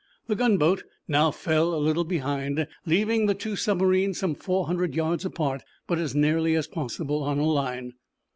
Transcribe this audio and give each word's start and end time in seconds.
The 0.25 0.35
gunboat 0.35 0.83
now 1.07 1.29
fell 1.29 1.75
a 1.75 1.75
little 1.75 2.03
behind, 2.03 2.65
leaving 2.87 3.27
the 3.27 3.35
two 3.35 3.55
submarines 3.55 4.17
some 4.17 4.33
four 4.33 4.65
hundred 4.65 4.95
yards 4.95 5.25
apart, 5.25 5.61
but 5.85 5.99
as 5.99 6.15
nearly 6.15 6.55
as 6.55 6.65
possible 6.65 7.21
on 7.21 7.37
a 7.37 7.45
line. 7.45 7.93